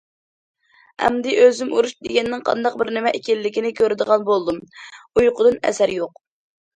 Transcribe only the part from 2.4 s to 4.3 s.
قانداق بىر نېمە ئىكەنلىكىنى كۆرىدىغان